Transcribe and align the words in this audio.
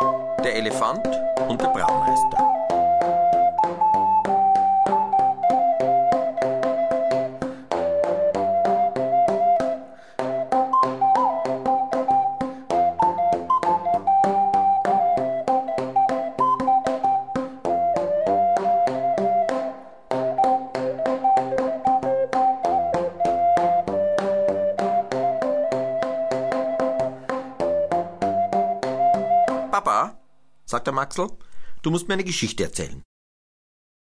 Der 0.00 0.54
Elefant 0.54 1.04
und 1.48 1.60
der 1.60 1.68
Braumeister. 1.68 2.67
Der 30.88 30.94
Maxel, 30.94 31.28
du 31.82 31.90
musst 31.90 32.08
mir 32.08 32.14
eine 32.14 32.24
Geschichte 32.24 32.64
erzählen. 32.64 33.02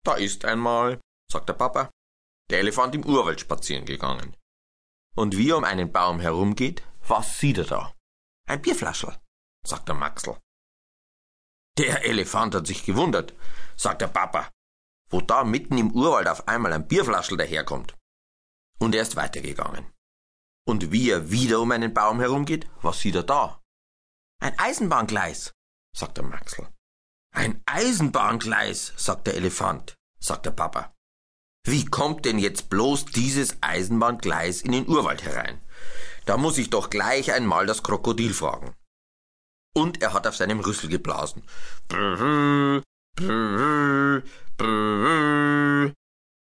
Da 0.04 0.14
ist 0.14 0.46
einmal, 0.46 0.98
sagt 1.30 1.48
der 1.48 1.54
Papa, 1.54 1.90
der 2.50 2.60
Elefant 2.60 2.94
im 2.94 3.04
Urwald 3.04 3.40
spazieren 3.40 3.84
gegangen. 3.84 4.34
Und 5.14 5.36
wie 5.36 5.50
er 5.50 5.58
um 5.58 5.64
einen 5.64 5.92
Baum 5.92 6.20
herumgeht, 6.20 6.82
was 7.06 7.38
sieht 7.38 7.58
er 7.58 7.64
da? 7.64 7.94
Ein 8.48 8.62
Bierflaschel, 8.62 9.14
sagt 9.66 9.88
der 9.88 9.94
Maxel. 9.94 10.38
Der 11.76 12.04
Elefant 12.04 12.54
hat 12.54 12.66
sich 12.66 12.84
gewundert, 12.84 13.34
sagt 13.76 14.00
der 14.00 14.08
Papa, 14.08 14.50
wo 15.10 15.20
da 15.20 15.44
mitten 15.44 15.76
im 15.76 15.92
Urwald 15.92 16.28
auf 16.28 16.48
einmal 16.48 16.72
ein 16.72 16.88
Bierflaschel 16.88 17.36
daherkommt. 17.36 17.94
Und 18.78 18.94
er 18.94 19.02
ist 19.02 19.16
weitergegangen. 19.16 19.92
Und 20.66 20.92
wie 20.92 21.10
er 21.10 21.30
wieder 21.30 21.60
um 21.60 21.70
einen 21.72 21.92
Baum 21.92 22.20
herumgeht, 22.20 22.70
was 22.80 23.00
sieht 23.00 23.16
er 23.16 23.24
da? 23.24 23.60
Ein 24.40 24.58
Eisenbahngleis, 24.58 25.52
sagt 25.96 26.16
der 26.16 26.24
Maxel. 26.24 26.68
Ein 27.32 27.62
Eisenbahngleis, 27.66 28.92
sagt 28.96 29.26
der 29.26 29.34
Elefant, 29.34 29.94
sagt 30.18 30.46
der 30.46 30.50
Papa. 30.50 30.94
Wie 31.66 31.84
kommt 31.84 32.24
denn 32.24 32.38
jetzt 32.38 32.70
bloß 32.70 33.06
dieses 33.06 33.56
Eisenbahngleis 33.60 34.62
in 34.62 34.72
den 34.72 34.88
Urwald 34.88 35.22
herein? 35.22 35.60
Da 36.24 36.36
muss 36.36 36.58
ich 36.58 36.70
doch 36.70 36.90
gleich 36.90 37.32
einmal 37.32 37.66
das 37.66 37.82
Krokodil 37.82 38.34
fragen. 38.34 38.74
Und 39.74 40.02
er 40.02 40.12
hat 40.12 40.26
auf 40.26 40.36
seinem 40.36 40.60
Rüssel 40.60 40.88
geblasen. 40.88 41.44
Brrr, 41.88 42.82
brrr, 43.14 44.22
brrr. 44.56 45.92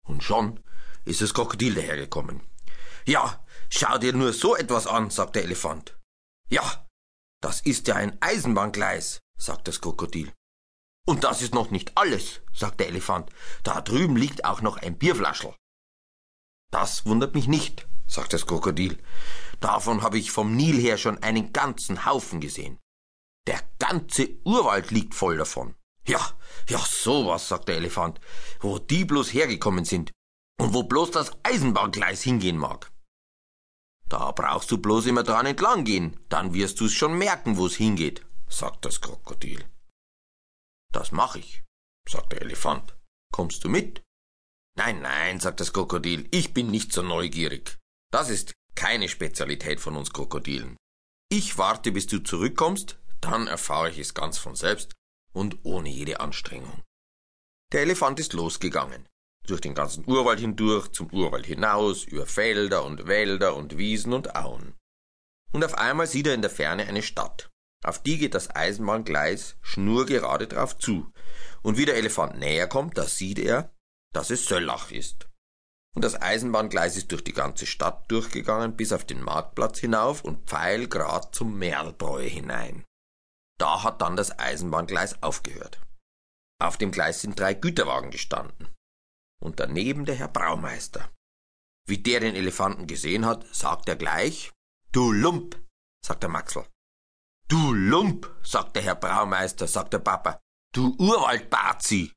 Und 0.06 0.22
schon 0.22 0.60
ist 1.04 1.20
das 1.20 1.34
Krokodil 1.34 1.74
dahergekommen. 1.74 2.40
Ja, 3.04 3.44
schau 3.70 3.98
dir 3.98 4.12
nur 4.12 4.32
so 4.32 4.56
etwas 4.56 4.86
an, 4.86 5.10
sagt 5.10 5.34
der 5.36 5.44
Elefant. 5.44 5.98
Ja, 6.48 6.86
das 7.42 7.60
ist 7.60 7.88
ja 7.88 7.96
ein 7.96 8.16
Eisenbahngleis, 8.20 9.20
sagt 9.38 9.68
das 9.68 9.80
Krokodil. 9.80 10.32
Und 11.06 11.24
das 11.24 11.42
ist 11.42 11.54
noch 11.54 11.70
nicht 11.70 11.96
alles, 11.96 12.42
sagt 12.52 12.80
der 12.80 12.88
Elefant. 12.88 13.30
Da 13.64 13.80
drüben 13.80 14.16
liegt 14.16 14.44
auch 14.44 14.60
noch 14.60 14.76
ein 14.76 14.98
Bierflaschel. 14.98 15.54
Das 16.70 17.04
wundert 17.06 17.34
mich 17.34 17.48
nicht, 17.48 17.86
sagt 18.06 18.32
das 18.32 18.46
Krokodil. 18.46 19.02
Davon 19.60 20.02
habe 20.02 20.18
ich 20.18 20.30
vom 20.30 20.54
Nil 20.56 20.78
her 20.80 20.98
schon 20.98 21.22
einen 21.22 21.52
ganzen 21.52 22.06
Haufen 22.06 22.40
gesehen. 22.40 22.78
Der 23.46 23.60
ganze 23.78 24.28
Urwald 24.44 24.90
liegt 24.90 25.14
voll 25.14 25.36
davon. 25.36 25.74
Ja, 26.06 26.20
ja, 26.68 26.78
sowas, 26.78 27.48
sagt 27.48 27.68
der 27.68 27.76
Elefant, 27.76 28.20
wo 28.60 28.78
die 28.78 29.04
bloß 29.04 29.32
hergekommen 29.32 29.84
sind 29.84 30.10
und 30.60 30.74
wo 30.74 30.84
bloß 30.84 31.10
das 31.10 31.32
Eisenbahngleis 31.42 32.22
hingehen 32.22 32.58
mag. 32.58 32.92
Da 34.08 34.30
brauchst 34.32 34.70
du 34.70 34.78
bloß 34.78 35.06
immer 35.06 35.22
dran 35.22 35.46
entlang 35.46 35.84
gehen, 35.84 36.18
dann 36.28 36.54
wirst 36.54 36.80
du's 36.80 36.92
schon 36.92 37.16
merken, 37.16 37.56
wo's 37.56 37.74
hingeht, 37.74 38.26
sagt 38.52 38.84
das 38.84 39.00
Krokodil. 39.00 39.64
Das 40.92 41.10
mach 41.10 41.36
ich, 41.36 41.62
sagt 42.08 42.32
der 42.32 42.42
Elefant. 42.42 42.96
Kommst 43.32 43.64
du 43.64 43.68
mit? 43.68 44.02
Nein, 44.76 45.00
nein, 45.00 45.40
sagt 45.40 45.60
das 45.60 45.72
Krokodil, 45.72 46.28
ich 46.30 46.52
bin 46.52 46.70
nicht 46.70 46.92
so 46.92 47.02
neugierig. 47.02 47.78
Das 48.12 48.28
ist 48.28 48.52
keine 48.74 49.08
Spezialität 49.08 49.80
von 49.80 49.96
uns 49.96 50.12
Krokodilen. 50.12 50.76
Ich 51.30 51.56
warte, 51.56 51.92
bis 51.92 52.06
du 52.06 52.22
zurückkommst, 52.22 52.98
dann 53.20 53.46
erfahre 53.46 53.90
ich 53.90 53.98
es 53.98 54.14
ganz 54.14 54.38
von 54.38 54.54
selbst 54.54 54.92
und 55.32 55.64
ohne 55.64 55.88
jede 55.88 56.20
Anstrengung. 56.20 56.82
Der 57.72 57.82
Elefant 57.82 58.20
ist 58.20 58.34
losgegangen. 58.34 59.08
Durch 59.46 59.60
den 59.60 59.74
ganzen 59.74 60.06
Urwald 60.06 60.40
hindurch, 60.40 60.92
zum 60.92 61.10
Urwald 61.10 61.46
hinaus, 61.46 62.04
über 62.04 62.26
Felder 62.26 62.84
und 62.84 63.06
Wälder 63.06 63.56
und 63.56 63.78
Wiesen 63.78 64.12
und 64.12 64.36
Auen. 64.36 64.74
Und 65.52 65.64
auf 65.64 65.74
einmal 65.74 66.06
sieht 66.06 66.26
er 66.26 66.34
in 66.34 66.42
der 66.42 66.50
Ferne 66.50 66.86
eine 66.86 67.02
Stadt. 67.02 67.51
Auf 67.82 68.02
die 68.02 68.18
geht 68.18 68.34
das 68.34 68.54
Eisenbahngleis 68.54 69.56
schnurgerade 69.60 70.46
drauf 70.46 70.78
zu. 70.78 71.12
Und 71.62 71.76
wie 71.76 71.84
der 71.84 71.96
Elefant 71.96 72.38
näher 72.38 72.68
kommt, 72.68 72.96
da 72.96 73.04
sieht 73.04 73.38
er, 73.38 73.74
dass 74.12 74.30
es 74.30 74.46
Söllach 74.46 74.90
ist. 74.90 75.28
Und 75.94 76.02
das 76.02 76.20
Eisenbahngleis 76.20 76.96
ist 76.96 77.12
durch 77.12 77.24
die 77.24 77.32
ganze 77.32 77.66
Stadt 77.66 78.10
durchgegangen 78.10 78.76
bis 78.76 78.92
auf 78.92 79.04
den 79.04 79.22
Marktplatz 79.22 79.78
hinauf 79.78 80.24
und 80.24 80.48
pfeilgrad 80.48 81.34
zum 81.34 81.58
Merlbräu 81.58 82.22
hinein. 82.22 82.84
Da 83.58 83.82
hat 83.82 84.00
dann 84.00 84.16
das 84.16 84.38
Eisenbahngleis 84.38 85.22
aufgehört. 85.22 85.80
Auf 86.58 86.78
dem 86.78 86.92
Gleis 86.92 87.20
sind 87.20 87.38
drei 87.38 87.54
Güterwagen 87.54 88.10
gestanden 88.10 88.68
und 89.42 89.60
daneben 89.60 90.04
der 90.04 90.14
Herr 90.14 90.28
Braumeister. 90.28 91.10
Wie 91.86 91.98
der 91.98 92.20
den 92.20 92.36
Elefanten 92.36 92.86
gesehen 92.86 93.26
hat, 93.26 93.44
sagt 93.54 93.88
er 93.88 93.96
gleich, 93.96 94.52
Du 94.92 95.10
Lump, 95.10 95.60
sagt 96.04 96.22
der 96.22 96.30
Maxel. 96.30 96.64
Du 97.52 97.74
Lump, 97.74 98.34
sagt 98.42 98.76
der 98.76 98.82
Herr 98.82 98.94
Braumeister, 98.94 99.66
sagt 99.66 99.92
der 99.92 99.98
Papa. 99.98 100.40
Du 100.72 100.96
Urwaldbazi. 100.98 102.10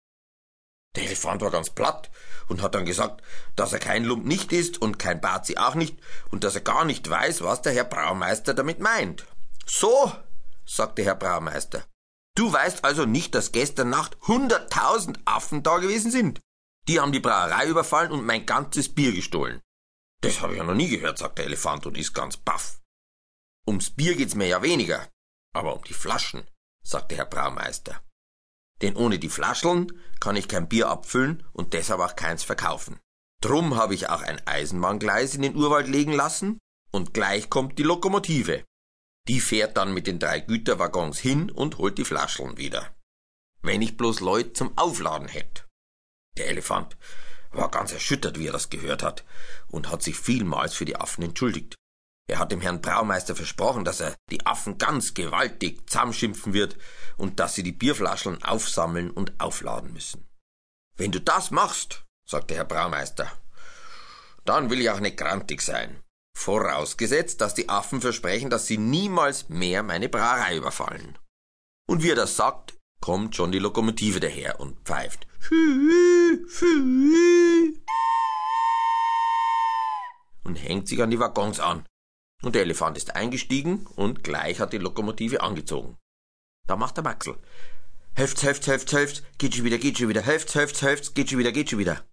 Der 0.95 1.03
Elefant 1.03 1.41
war 1.41 1.51
ganz 1.51 1.69
platt 1.71 2.09
und 2.47 2.61
hat 2.61 2.73
dann 2.73 2.85
gesagt, 2.85 3.21
dass 3.57 3.73
er 3.73 3.79
kein 3.79 4.05
Lump 4.05 4.25
nicht 4.25 4.53
ist 4.53 4.81
und 4.81 4.97
kein 4.97 5.19
Bazi 5.19 5.57
auch 5.57 5.75
nicht 5.75 5.99
und 6.31 6.45
dass 6.45 6.55
er 6.55 6.61
gar 6.61 6.85
nicht 6.85 7.09
weiß, 7.09 7.41
was 7.41 7.61
der 7.61 7.73
Herr 7.73 7.83
Braumeister 7.83 8.53
damit 8.53 8.79
meint. 8.79 9.25
So, 9.65 10.09
sagt 10.65 10.99
der 10.99 11.05
Herr 11.05 11.15
Braumeister. 11.15 11.83
Du 12.37 12.53
weißt 12.53 12.85
also 12.85 13.03
nicht, 13.03 13.35
dass 13.35 13.51
gestern 13.51 13.89
Nacht 13.89 14.15
hunderttausend 14.21 15.19
Affen 15.25 15.63
da 15.63 15.79
gewesen 15.79 16.11
sind? 16.11 16.39
Die 16.87 17.01
haben 17.01 17.11
die 17.11 17.19
Brauerei 17.19 17.67
überfallen 17.67 18.13
und 18.13 18.25
mein 18.25 18.45
ganzes 18.45 18.87
Bier 18.87 19.11
gestohlen. 19.11 19.59
Das 20.21 20.39
habe 20.39 20.53
ich 20.53 20.59
ja 20.59 20.63
noch 20.63 20.75
nie 20.75 20.87
gehört, 20.87 21.17
sagt 21.17 21.39
der 21.39 21.45
Elefant 21.45 21.85
und 21.85 21.97
ist 21.97 22.13
ganz 22.13 22.37
baff. 22.37 22.79
Ums 23.67 23.89
Bier 23.89 24.15
geht's 24.15 24.35
mir 24.35 24.47
ja 24.47 24.61
weniger, 24.61 25.05
aber 25.55 25.75
um 25.75 25.83
die 25.83 25.93
Flaschen, 25.93 26.43
sagt 26.83 27.11
der 27.11 27.19
Herr 27.19 27.25
Braumeister. 27.25 28.01
Denn 28.81 28.95
ohne 28.95 29.19
die 29.19 29.29
Flascheln 29.29 29.91
kann 30.19 30.35
ich 30.35 30.47
kein 30.47 30.67
Bier 30.67 30.89
abfüllen 30.89 31.45
und 31.53 31.73
deshalb 31.73 32.01
auch 32.01 32.15
keins 32.15 32.43
verkaufen. 32.43 32.99
Drum 33.41 33.75
habe 33.75 33.93
ich 33.93 34.09
auch 34.09 34.21
ein 34.21 34.45
Eisenbahngleis 34.45 35.35
in 35.35 35.41
den 35.41 35.55
Urwald 35.55 35.87
legen 35.87 36.13
lassen 36.13 36.59
und 36.91 37.13
gleich 37.13 37.49
kommt 37.49 37.79
die 37.79 37.83
Lokomotive. 37.83 38.63
Die 39.27 39.39
fährt 39.39 39.77
dann 39.77 39.93
mit 39.93 40.07
den 40.07 40.19
drei 40.19 40.39
Güterwaggons 40.39 41.19
hin 41.19 41.49
und 41.49 41.77
holt 41.77 41.97
die 41.97 42.05
Flascheln 42.05 42.57
wieder. 42.57 42.93
Wenn 43.61 43.81
ich 43.81 43.97
bloß 43.97 44.19
Leute 44.19 44.53
zum 44.53 44.77
Aufladen 44.77 45.27
hätte. 45.27 45.63
Der 46.37 46.49
Elefant 46.49 46.97
war 47.51 47.71
ganz 47.71 47.93
erschüttert, 47.93 48.37
wie 48.37 48.47
er 48.47 48.53
das 48.53 48.69
gehört 48.69 49.01
hat, 49.01 49.23
und 49.67 49.89
hat 49.89 50.03
sich 50.03 50.17
vielmals 50.17 50.75
für 50.75 50.85
die 50.85 50.97
Affen 50.97 51.23
entschuldigt. 51.23 51.75
Er 52.27 52.39
hat 52.39 52.51
dem 52.51 52.61
Herrn 52.61 52.81
Braumeister 52.81 53.35
versprochen, 53.35 53.85
dass 53.85 53.99
er 53.99 54.15
die 54.31 54.45
Affen 54.45 54.77
ganz 54.77 55.13
gewaltig 55.13 55.87
zusammenschimpfen 55.87 56.53
wird 56.53 56.75
und 57.17 57.39
dass 57.39 57.53
sie 57.53 57.61
die 57.61 57.71
Bierflaschen 57.71 58.43
aufsammeln 58.43 59.11
und 59.11 59.39
aufladen 59.39 59.93
müssen. 59.93 60.27
Wenn 60.97 61.11
du 61.11 61.21
das 61.21 61.51
machst, 61.51 62.03
sagte 62.27 62.55
Herr 62.55 62.65
Braumeister, 62.65 63.31
dann 64.43 64.69
will 64.69 64.81
ich 64.81 64.89
auch 64.89 64.99
nicht 64.99 65.17
grantig 65.17 65.61
sein. 65.61 66.01
Vorausgesetzt, 66.37 67.41
dass 67.41 67.53
die 67.53 67.69
Affen 67.69 68.01
versprechen, 68.01 68.49
dass 68.49 68.65
sie 68.65 68.77
niemals 68.77 69.49
mehr 69.49 69.83
meine 69.83 70.09
Brauerei 70.09 70.57
überfallen. 70.57 71.17
Und 71.87 72.03
wie 72.03 72.09
er 72.09 72.15
das 72.15 72.35
sagt, 72.35 72.75
kommt 73.01 73.35
schon 73.35 73.51
die 73.51 73.59
Lokomotive 73.59 74.19
daher 74.19 74.59
und 74.59 74.79
pfeift. 74.79 75.27
Und 80.43 80.55
hängt 80.55 80.87
sich 80.87 81.01
an 81.01 81.11
die 81.11 81.19
Waggons 81.19 81.59
an. 81.59 81.85
Und 82.43 82.55
der 82.55 82.63
Elefant 82.63 82.97
ist 82.97 83.15
eingestiegen 83.15 83.87
und 83.95 84.23
gleich 84.23 84.59
hat 84.59 84.73
die 84.73 84.77
Lokomotive 84.77 85.41
angezogen. 85.41 85.97
Da 86.67 86.75
macht 86.75 86.97
der 86.97 87.03
Maxel. 87.03 87.37
Helft, 88.13 88.43
helft, 88.43 88.67
helft, 88.67 88.93
helft, 88.93 89.23
geht 89.37 89.55
schon 89.55 89.65
wieder, 89.65 89.77
geht 89.77 89.97
schon 89.97 90.09
wieder, 90.09 90.21
helft, 90.21 90.55
helft, 90.55 90.81
helft, 90.81 91.15
geht 91.15 91.29
schon 91.29 91.39
wieder, 91.39 91.51
geht 91.51 91.69
schon 91.69 91.79
wieder. 91.79 92.05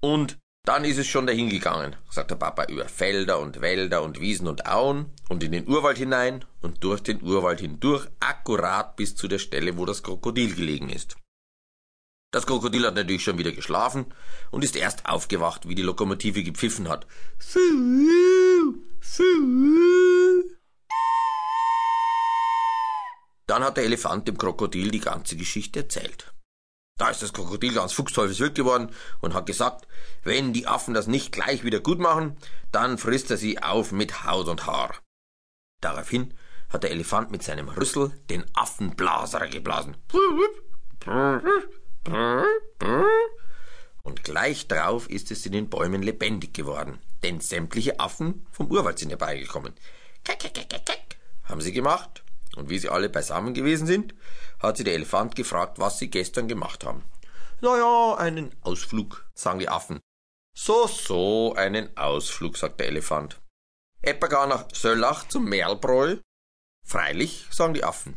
Und 0.00 0.38
dann 0.66 0.84
ist 0.84 0.98
es 0.98 1.06
schon 1.06 1.28
dahin 1.28 1.48
gegangen, 1.48 1.94
sagt 2.10 2.32
der 2.32 2.36
Papa, 2.36 2.64
über 2.64 2.88
Felder 2.88 3.38
und 3.38 3.60
Wälder 3.60 4.02
und 4.02 4.20
Wiesen 4.20 4.48
und 4.48 4.66
Auen 4.66 5.12
und 5.28 5.44
in 5.44 5.52
den 5.52 5.68
Urwald 5.68 5.96
hinein 5.96 6.44
und 6.60 6.82
durch 6.82 7.02
den 7.02 7.22
Urwald 7.22 7.60
hindurch, 7.60 8.08
akkurat 8.18 8.96
bis 8.96 9.14
zu 9.14 9.28
der 9.28 9.38
Stelle, 9.38 9.78
wo 9.78 9.84
das 9.84 10.02
Krokodil 10.02 10.56
gelegen 10.56 10.88
ist. 10.88 11.16
Das 12.32 12.46
Krokodil 12.46 12.84
hat 12.84 12.96
natürlich 12.96 13.22
schon 13.22 13.38
wieder 13.38 13.52
geschlafen 13.52 14.06
und 14.50 14.64
ist 14.64 14.74
erst 14.74 15.06
aufgewacht, 15.06 15.68
wie 15.68 15.76
die 15.76 15.82
Lokomotive 15.82 16.42
gepfiffen 16.42 16.88
hat. 16.88 17.06
Dann 23.46 23.62
hat 23.62 23.76
der 23.76 23.84
Elefant 23.84 24.26
dem 24.26 24.36
Krokodil 24.36 24.90
die 24.90 25.00
ganze 25.00 25.36
Geschichte 25.36 25.80
erzählt. 25.80 26.32
Da 26.98 27.10
ist 27.10 27.22
das 27.22 27.32
Krokodil 27.32 27.74
ganz 27.74 27.92
fuchsteufelswild 27.92 28.54
geworden 28.54 28.90
und 29.20 29.34
hat 29.34 29.46
gesagt, 29.46 29.86
wenn 30.24 30.52
die 30.52 30.66
Affen 30.66 30.94
das 30.94 31.06
nicht 31.06 31.30
gleich 31.30 31.62
wieder 31.62 31.80
gut 31.80 31.98
machen, 31.98 32.36
dann 32.72 32.98
frisst 32.98 33.30
er 33.30 33.36
sie 33.36 33.62
auf 33.62 33.92
mit 33.92 34.24
Haut 34.24 34.48
und 34.48 34.66
Haar. 34.66 34.94
Daraufhin 35.82 36.34
hat 36.70 36.82
der 36.82 36.90
Elefant 36.90 37.30
mit 37.30 37.42
seinem 37.42 37.68
Rüssel 37.68 38.10
den 38.30 38.44
Affenblaser 38.54 39.46
geblasen. 39.46 39.96
Und 44.06 44.22
gleich 44.22 44.68
darauf 44.68 45.10
ist 45.10 45.32
es 45.32 45.44
in 45.46 45.52
den 45.52 45.68
Bäumen 45.68 46.00
lebendig 46.00 46.54
geworden, 46.54 47.00
denn 47.24 47.40
sämtliche 47.40 47.98
Affen 47.98 48.46
vom 48.52 48.70
Urwald 48.70 49.00
sind 49.00 49.08
herbeigekommen. 49.08 49.74
Kack, 50.22 50.38
kack, 50.38 50.54
kack, 50.54 50.86
kack, 50.86 51.16
haben 51.42 51.60
sie 51.60 51.72
gemacht. 51.72 52.22
Und 52.54 52.70
wie 52.70 52.78
sie 52.78 52.88
alle 52.88 53.08
beisammen 53.08 53.52
gewesen 53.52 53.88
sind, 53.88 54.14
hat 54.60 54.76
sie 54.76 54.84
der 54.84 54.94
Elefant 54.94 55.34
gefragt, 55.34 55.80
was 55.80 55.98
sie 55.98 56.08
gestern 56.08 56.46
gemacht 56.46 56.84
haben. 56.84 57.02
Na 57.60 57.76
ja, 57.76 58.14
einen 58.14 58.54
Ausflug, 58.62 59.28
sagen 59.34 59.58
die 59.58 59.68
Affen. 59.68 59.98
So, 60.56 60.86
so, 60.86 61.54
einen 61.56 61.94
Ausflug, 61.96 62.56
sagt 62.56 62.78
der 62.78 62.86
Elefant. 62.86 63.40
Etwa 64.02 64.28
gar 64.28 64.46
nach 64.46 64.68
Söllach 64.72 65.26
zum 65.26 65.46
Merlbräu? 65.46 66.18
Freilich, 66.86 67.44
sagen 67.50 67.74
die 67.74 67.82
Affen. 67.82 68.16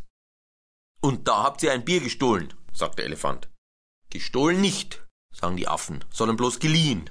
Und 1.02 1.28
da 1.28 1.42
habt 1.42 1.64
ihr 1.64 1.72
ein 1.72 1.84
Bier 1.84 2.00
gestohlen, 2.00 2.54
sagt 2.74 3.00
der 3.00 3.06
Elefant. 3.06 3.50
Gestohlen 4.12 4.62
nicht, 4.62 5.04
sagen 5.32 5.58
die 5.58 5.68
Affen, 5.68 6.04
sondern 6.12 6.38
bloß 6.38 6.60
geliehen. 6.60 7.10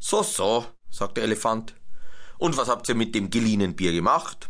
So, 0.00 0.22
so, 0.22 0.66
sagt 0.90 1.16
der 1.16 1.24
Elefant. 1.24 1.74
Und 2.38 2.56
was 2.56 2.68
habt 2.68 2.88
ihr 2.88 2.94
mit 2.94 3.14
dem 3.14 3.30
geliehenen 3.30 3.74
Bier 3.74 3.92
gemacht? 3.92 4.48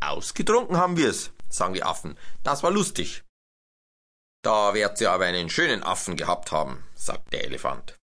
Ausgetrunken 0.00 0.76
haben 0.76 0.96
wir's, 0.96 1.30
sagen 1.48 1.74
die 1.74 1.82
Affen. 1.82 2.16
Das 2.42 2.62
war 2.62 2.70
lustig. 2.70 3.24
Da 4.42 4.72
werdet 4.72 5.00
ihr 5.00 5.10
aber 5.10 5.26
einen 5.26 5.50
schönen 5.50 5.82
Affen 5.82 6.16
gehabt 6.16 6.52
haben, 6.52 6.84
sagt 6.94 7.32
der 7.32 7.44
Elefant. 7.44 7.98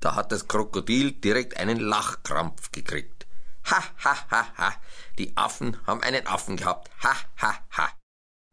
Da 0.00 0.14
hat 0.14 0.30
das 0.30 0.46
Krokodil 0.46 1.12
direkt 1.12 1.56
einen 1.56 1.80
Lachkrampf 1.80 2.70
gekriegt. 2.70 3.26
Ha, 3.64 3.82
ha, 4.04 4.30
ha, 4.30 4.46
ha. 4.56 4.80
Die 5.18 5.36
Affen 5.36 5.84
haben 5.86 6.02
einen 6.02 6.26
Affen 6.26 6.56
gehabt. 6.56 6.90
Ha, 7.02 7.16
ha, 7.40 7.58
ha. 7.70 7.90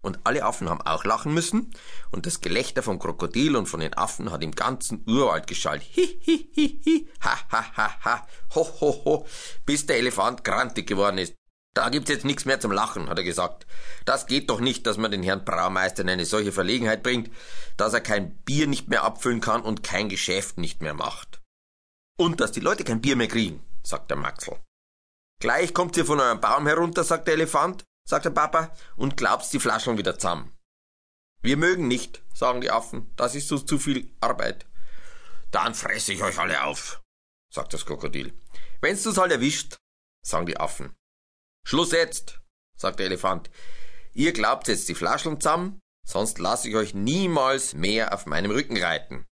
Und 0.04 0.20
alle 0.26 0.44
Affen 0.44 0.70
haben 0.70 0.82
auch 0.82 1.06
lachen 1.06 1.34
müssen, 1.34 1.72
und 2.12 2.26
das 2.26 2.42
Gelächter 2.42 2.84
vom 2.84 3.00
Krokodil 3.00 3.56
und 3.56 3.68
von 3.68 3.80
den 3.80 3.94
Affen 3.94 4.32
hat 4.32 4.44
im 4.44 4.52
ganzen 4.52 5.04
Urwald 5.08 5.48
geschallt. 5.48 5.82
Hi, 5.96 6.20
hi, 6.26 6.50
hi, 6.54 6.82
hi, 6.86 7.10
ha, 7.22 7.38
ha, 7.50 7.78
ha, 7.78 8.00
ha, 8.04 8.28
ho, 8.54 8.68
ho, 8.82 9.02
ho, 9.06 9.28
bis 9.66 9.86
der 9.86 9.98
Elefant 9.98 10.44
grantig 10.44 10.88
geworden 10.88 11.18
ist. 11.18 11.34
Da 11.74 11.90
gibt's 11.90 12.10
jetzt 12.10 12.26
nichts 12.26 12.44
mehr 12.44 12.60
zum 12.60 12.72
Lachen, 12.72 13.10
hat 13.10 13.18
er 13.18 13.24
gesagt. 13.24 13.66
Das 14.06 14.28
geht 14.28 14.50
doch 14.50 14.60
nicht, 14.60 14.86
dass 14.86 14.98
man 14.98 15.10
den 15.10 15.24
Herrn 15.24 15.46
Braumeister 15.46 16.04
in 16.04 16.10
eine 16.10 16.26
solche 16.26 16.52
Verlegenheit 16.52 17.02
bringt, 17.02 17.32
dass 17.78 17.94
er 17.94 18.02
kein 18.02 18.36
Bier 18.44 18.68
nicht 18.68 18.90
mehr 18.90 19.04
abfüllen 19.04 19.42
kann 19.42 19.62
und 19.62 19.84
kein 19.84 20.10
Geschäft 20.10 20.58
nicht 20.58 20.82
mehr 20.82 20.94
macht. 20.94 21.42
Und 22.20 22.42
dass 22.42 22.52
die 22.52 22.60
Leute 22.60 22.84
kein 22.84 23.02
Bier 23.02 23.16
mehr 23.16 23.30
kriegen, 23.30 23.64
sagt 23.84 24.12
der 24.12 24.18
Maxel. 24.18 24.60
Gleich 25.40 25.74
kommt 25.74 25.98
ihr 25.98 26.06
von 26.06 26.20
eurem 26.20 26.42
Baum 26.42 26.68
herunter, 26.68 27.04
sagt 27.04 27.28
der 27.28 27.36
Elefant, 27.36 27.84
sagt 28.06 28.26
der 28.26 28.32
Papa, 28.32 28.76
und 28.96 29.18
glaubst 29.18 29.54
die 29.54 29.60
Flaschen 29.60 29.98
wieder 29.98 30.18
zusammen. 30.18 30.56
Wir 31.42 31.58
mögen 31.58 31.88
nicht, 31.88 32.24
sagen 32.34 32.62
die 32.62 32.72
Affen, 32.72 33.14
das 33.16 33.36
ist 33.36 33.52
uns 33.52 33.66
zu 33.66 33.78
viel 33.78 34.12
Arbeit. 34.22 34.66
Dann 35.52 35.76
fresse 35.76 36.14
ich 36.14 36.24
euch 36.24 36.40
alle 36.40 36.64
auf, 36.64 37.02
sagt 37.54 37.74
das 37.74 37.86
Krokodil. 37.86 38.34
Wenn's 38.82 39.04
du's 39.04 39.18
halt 39.18 39.32
erwischt, 39.32 39.78
sagen 40.26 40.46
die 40.46 40.58
Affen. 40.58 40.96
Schluss 41.66 41.92
jetzt, 41.92 42.40
sagt 42.78 43.00
der 43.00 43.08
Elefant. 43.08 43.50
Ihr 44.14 44.34
glaubt 44.34 44.68
jetzt 44.68 44.90
die 44.90 44.96
Flaschen 44.96 45.40
zusammen, 45.40 45.80
sonst 46.08 46.40
lasse 46.40 46.70
ich 46.70 46.76
euch 46.76 46.94
niemals 46.94 47.74
mehr 47.74 48.14
auf 48.14 48.26
meinem 48.26 48.52
Rücken 48.52 48.78
reiten. 48.78 49.26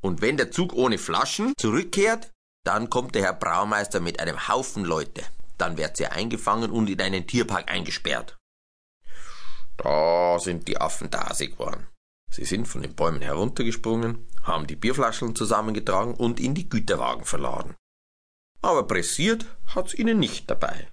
Und 0.00 0.22
wenn 0.22 0.36
der 0.36 0.50
Zug 0.50 0.72
ohne 0.72 0.98
Flaschen 0.98 1.52
zurückkehrt, 1.58 2.30
dann 2.64 2.90
kommt 2.90 3.14
der 3.14 3.22
Herr 3.22 3.34
Braumeister 3.34 4.00
mit 4.00 4.20
einem 4.20 4.48
Haufen 4.48 4.84
Leute. 4.84 5.24
Dann 5.60 5.76
wird 5.76 6.00
ihr 6.00 6.12
eingefangen 6.12 6.70
und 6.70 6.88
in 6.88 7.02
einen 7.02 7.26
Tierpark 7.26 7.70
eingesperrt. 7.70 8.38
Da 9.76 10.38
sind 10.38 10.66
die 10.68 10.80
Affen 10.80 11.10
dasig 11.10 11.52
geworden. 11.52 11.86
Sie 12.32 12.46
sind 12.46 12.66
von 12.66 12.80
den 12.80 12.94
Bäumen 12.94 13.20
heruntergesprungen, 13.20 14.26
haben 14.42 14.66
die 14.66 14.76
Bierflaschen 14.76 15.36
zusammengetragen 15.36 16.14
und 16.14 16.40
in 16.40 16.54
die 16.54 16.70
Güterwagen 16.70 17.26
verladen. 17.26 17.76
Aber 18.62 18.86
pressiert 18.86 19.44
hat's 19.66 19.92
ihnen 19.92 20.18
nicht 20.18 20.48
dabei. 20.48 20.90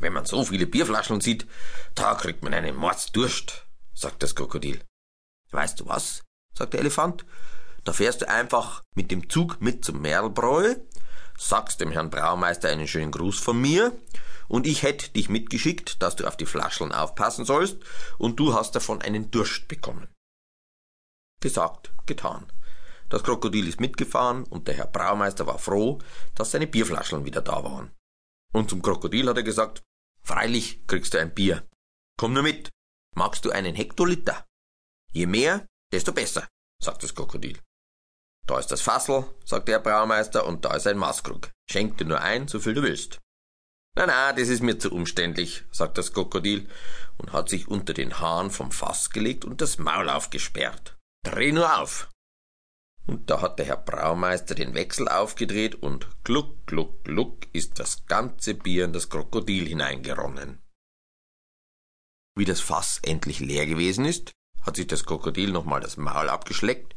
Wenn 0.00 0.12
man 0.12 0.26
so 0.26 0.44
viele 0.44 0.66
Bierflaschen 0.66 1.20
sieht, 1.20 1.46
da 1.94 2.16
kriegt 2.16 2.42
man 2.42 2.54
einen 2.54 2.74
Mordsdurst, 2.74 3.66
sagt 3.94 4.24
das 4.24 4.34
Krokodil. 4.34 4.82
Weißt 5.52 5.78
du 5.78 5.86
was? 5.86 6.24
sagt 6.54 6.72
der 6.72 6.80
Elefant. 6.80 7.24
Da 7.84 7.92
fährst 7.92 8.22
du 8.22 8.28
einfach 8.28 8.82
mit 8.96 9.12
dem 9.12 9.30
Zug 9.30 9.60
mit 9.60 9.84
zum 9.84 10.00
Merlbräu, 10.00 10.74
sagst 11.38 11.80
dem 11.80 11.92
Herrn 11.92 12.10
Braumeister 12.10 12.68
einen 12.68 12.88
schönen 12.88 13.10
Gruß 13.10 13.38
von 13.38 13.60
mir, 13.60 13.96
und 14.48 14.66
ich 14.66 14.82
hätte 14.82 15.10
dich 15.10 15.28
mitgeschickt, 15.28 16.02
dass 16.02 16.16
du 16.16 16.26
auf 16.26 16.36
die 16.36 16.46
Flascheln 16.46 16.92
aufpassen 16.92 17.44
sollst, 17.44 17.78
und 18.18 18.38
du 18.38 18.54
hast 18.54 18.74
davon 18.74 19.02
einen 19.02 19.30
Durst 19.30 19.68
bekommen. 19.68 20.08
Gesagt, 21.40 21.92
getan. 22.06 22.50
Das 23.08 23.22
Krokodil 23.22 23.68
ist 23.68 23.80
mitgefahren, 23.80 24.44
und 24.44 24.68
der 24.68 24.74
Herr 24.74 24.86
Braumeister 24.86 25.46
war 25.46 25.58
froh, 25.58 25.98
dass 26.34 26.52
seine 26.52 26.66
Bierflascheln 26.66 27.24
wieder 27.24 27.42
da 27.42 27.62
waren. 27.64 27.92
Und 28.52 28.70
zum 28.70 28.82
Krokodil 28.82 29.28
hat 29.28 29.36
er 29.36 29.42
gesagt, 29.42 29.82
freilich 30.22 30.86
kriegst 30.86 31.14
du 31.14 31.20
ein 31.20 31.34
Bier. 31.34 31.68
Komm 32.18 32.32
nur 32.32 32.42
mit. 32.42 32.70
Magst 33.14 33.44
du 33.44 33.50
einen 33.50 33.74
Hektoliter? 33.74 34.46
Je 35.12 35.26
mehr, 35.26 35.66
desto 35.92 36.12
besser, 36.12 36.48
sagt 36.82 37.02
das 37.02 37.14
Krokodil. 37.14 37.58
Da 38.46 38.60
ist 38.60 38.68
das 38.68 38.80
Fassel, 38.80 39.24
sagt 39.44 39.68
der 39.68 39.80
Braumeister, 39.80 40.46
und 40.46 40.64
da 40.64 40.74
ist 40.74 40.86
ein 40.86 40.98
Maßkrug. 40.98 41.50
Schenk 41.68 41.98
dir 41.98 42.04
nur 42.04 42.20
ein, 42.20 42.46
so 42.46 42.60
viel 42.60 42.74
du 42.74 42.82
willst. 42.82 43.18
Na, 43.96 44.06
na, 44.06 44.32
das 44.32 44.48
ist 44.48 44.62
mir 44.62 44.78
zu 44.78 44.92
umständlich, 44.92 45.64
sagt 45.72 45.98
das 45.98 46.12
Krokodil 46.12 46.68
und 47.18 47.32
hat 47.32 47.48
sich 47.48 47.66
unter 47.66 47.92
den 47.92 48.20
Hahn 48.20 48.50
vom 48.50 48.70
Fass 48.70 49.10
gelegt 49.10 49.44
und 49.44 49.60
das 49.60 49.78
Maul 49.78 50.08
aufgesperrt. 50.08 50.96
Dreh 51.24 51.50
nur 51.50 51.80
auf. 51.80 52.08
Und 53.06 53.30
da 53.30 53.40
hat 53.40 53.58
der 53.58 53.66
Herr 53.66 53.76
Braumeister 53.76 54.54
den 54.54 54.74
Wechsel 54.74 55.08
aufgedreht 55.08 55.76
und 55.76 56.08
gluck, 56.24 56.66
gluck, 56.66 57.04
gluck 57.04 57.46
ist 57.52 57.78
das 57.78 58.06
ganze 58.06 58.54
Bier 58.54 58.84
in 58.84 58.92
das 58.92 59.08
Krokodil 59.08 59.66
hineingeronnen. 59.66 60.62
Wie 62.36 62.44
das 62.44 62.60
Fass 62.60 63.00
endlich 63.02 63.40
leer 63.40 63.66
gewesen 63.66 64.04
ist, 64.04 64.32
hat 64.60 64.76
sich 64.76 64.86
das 64.86 65.06
Krokodil 65.06 65.52
nochmal 65.52 65.80
das 65.80 65.96
Maul 65.96 66.28
abgeschleckt 66.28 66.95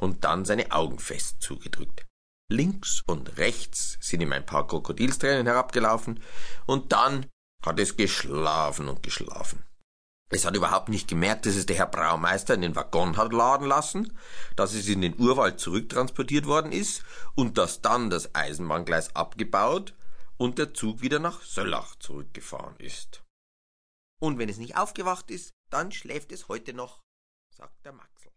und 0.00 0.24
dann 0.24 0.44
seine 0.44 0.72
Augen 0.72 0.98
fest 0.98 1.40
zugedrückt. 1.40 2.06
Links 2.50 3.02
und 3.06 3.38
rechts 3.38 3.96
sind 4.00 4.20
ihm 4.20 4.32
ein 4.32 4.44
paar 4.44 4.66
Krokodilstränen 4.66 5.46
herabgelaufen 5.46 6.20
und 6.66 6.92
dann 6.92 7.26
hat 7.64 7.78
es 7.78 7.96
geschlafen 7.96 8.88
und 8.88 9.02
geschlafen. 9.02 9.64
Es 10.32 10.44
hat 10.44 10.56
überhaupt 10.56 10.88
nicht 10.88 11.08
gemerkt, 11.08 11.46
dass 11.46 11.56
es 11.56 11.66
der 11.66 11.76
Herr 11.76 11.86
Braumeister 11.86 12.54
in 12.54 12.62
den 12.62 12.76
Waggon 12.76 13.16
hat 13.16 13.32
laden 13.32 13.66
lassen, 13.66 14.16
dass 14.54 14.74
es 14.74 14.88
in 14.88 15.00
den 15.00 15.18
Urwald 15.18 15.58
zurücktransportiert 15.58 16.46
worden 16.46 16.70
ist 16.70 17.04
und 17.34 17.58
dass 17.58 17.82
dann 17.82 18.10
das 18.10 18.34
Eisenbahngleis 18.34 19.14
abgebaut 19.16 19.94
und 20.38 20.58
der 20.58 20.72
Zug 20.72 21.02
wieder 21.02 21.18
nach 21.18 21.42
Söllach 21.42 21.96
zurückgefahren 21.96 22.76
ist. 22.78 23.24
Und 24.20 24.38
wenn 24.38 24.48
es 24.48 24.58
nicht 24.58 24.76
aufgewacht 24.76 25.30
ist, 25.30 25.50
dann 25.68 25.90
schläft 25.90 26.30
es 26.30 26.48
heute 26.48 26.74
noch, 26.74 27.00
sagt 27.56 27.84
der 27.84 27.92
Maxel. 27.92 28.29